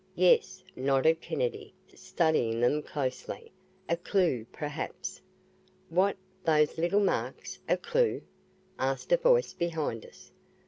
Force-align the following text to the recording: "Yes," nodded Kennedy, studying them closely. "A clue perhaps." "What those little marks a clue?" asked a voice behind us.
"Yes," 0.15 0.63
nodded 0.75 1.21
Kennedy, 1.21 1.75
studying 1.93 2.59
them 2.59 2.81
closely. 2.81 3.51
"A 3.87 3.95
clue 3.95 4.47
perhaps." 4.51 5.21
"What 5.89 6.17
those 6.43 6.79
little 6.79 7.01
marks 7.03 7.59
a 7.69 7.77
clue?" 7.77 8.23
asked 8.79 9.11
a 9.11 9.17
voice 9.17 9.53
behind 9.53 10.03
us. 10.03 10.31